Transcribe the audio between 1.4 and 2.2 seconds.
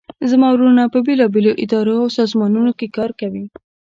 اداراو او